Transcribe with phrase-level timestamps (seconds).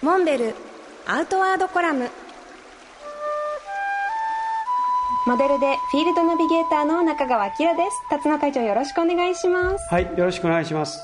[0.00, 0.54] モンベル
[1.06, 2.08] アウトワードコラム。
[5.26, 8.02] モデルでフィールドナビゲーターの中川明です。
[8.08, 9.92] 辰野会長よろしくお願いします。
[9.92, 11.00] はいよろしくお願いします。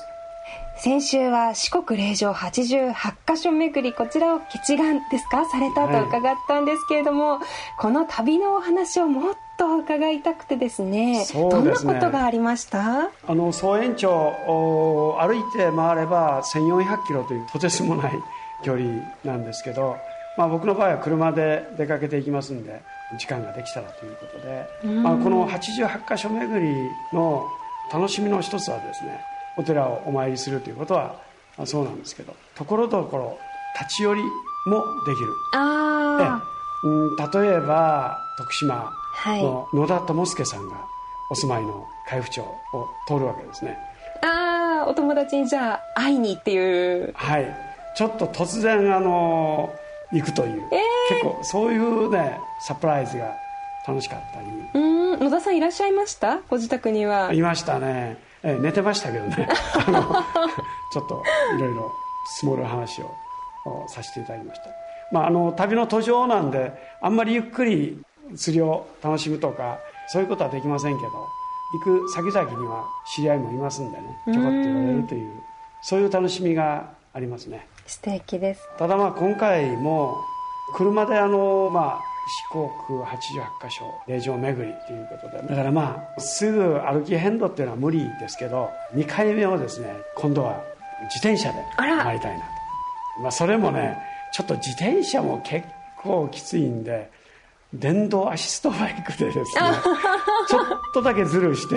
[0.77, 2.93] 先週は四国霊場88
[3.25, 5.45] カ所巡りこちらを決願ですか？
[5.45, 13.09] されたと伺ったんですけれども、はい、この旅のお話をもっと伺いたくてですね、ね、どんなことがありました？
[13.27, 14.07] あの総延長
[15.19, 18.13] 歩いて回れば1400キロというとてつもない
[18.65, 19.95] 距離なんですけど、
[20.37, 22.81] まあ、僕の場合は車で出かけていきますんで
[23.19, 27.45] 時間ができたらということで、まあ、この88カ所巡りの
[27.93, 29.21] 楽しみの一つはですね
[29.57, 31.21] お寺をお参りするということは、
[31.57, 33.37] まあ、そうなんですけどところどころ
[33.79, 34.21] 立ち寄り
[34.65, 35.27] もできる。
[35.53, 36.41] あ
[36.83, 38.91] え、うん、例えば徳島
[39.25, 40.75] の野田智介さんが
[41.29, 42.55] お住まいの海部町を
[43.07, 43.77] 通るわけですね。
[44.23, 47.13] ああお友達にじゃあ会いにっていう。
[47.13, 49.73] はいちょっと突然あの
[50.11, 53.33] 行くという、えー、結構そういうねサプライズが
[53.87, 54.47] 楽しかったり。
[54.73, 56.39] うん野田さんいらっしゃいました？
[56.49, 57.31] ご自宅には。
[57.33, 59.47] いましたね、えー、寝てましたけどね。
[60.93, 61.23] ちょっと
[61.57, 61.91] いろいろ
[62.33, 64.69] 積もる話をさせていただきました、
[65.11, 66.71] まあ、あの旅の途上なんで
[67.01, 68.01] あんまりゆっくり
[68.35, 71.09] 釣りを楽しむとかそういうことはできませんけど
[71.73, 75.31] 行く先々には知り合いもいますんでねちょこっと言われるという
[75.81, 78.61] そういう楽しみがありますね素敵です。
[78.77, 80.15] ただまあ今回も
[80.73, 81.99] 車であのまあ
[82.51, 85.47] 四国88カ所霊場巡りということで。
[85.47, 90.63] だからまあすぐ歩き遍路っていうのは無理ですけど2回目をですね今度は
[91.03, 92.45] 自転車で参りたいなと。
[93.21, 93.97] まあそれもね
[94.33, 95.67] ちょっと自転車も結
[96.01, 97.09] 構きついんで
[97.73, 99.45] 電動アシストバイクでですね
[100.49, 101.75] ちょっとだけズルして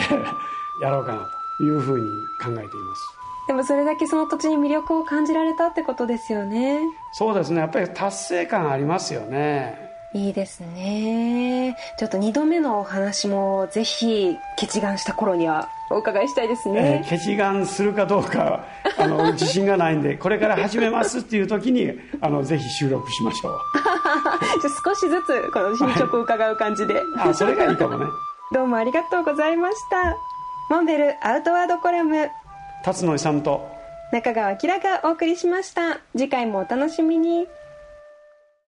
[0.82, 2.06] やろうかなというふうに
[2.42, 3.17] 考えています
[3.48, 6.80] でもそれだけその土地に魅力を感じられたってことですよね。
[7.12, 7.60] そうですね。
[7.60, 9.88] やっぱり達成感ありますよね。
[10.14, 11.74] いいですね。
[11.98, 18.64] ちょっと2度目のお話もぜひ決願した頃にはお伺いしたいですね、えー、決願するかどうか
[18.98, 23.60] あの 自信がないんでこれから始めますっていう時にあのぜひ収録しましょう。
[24.60, 28.06] じゃ少しずつこの進捗を伺う感じで、はい、あそれがいいかもね。
[28.52, 30.16] どうもありがとうございました。
[30.70, 32.30] モンベルアウトワードコラム
[32.84, 33.68] 辰野勇と。
[34.12, 36.00] 中川明がお送りしました。
[36.16, 37.46] 次回もお楽しみに。